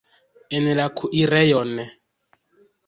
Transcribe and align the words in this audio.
En 0.59 0.69
la 0.79 0.87
kuirejon! 1.01 1.79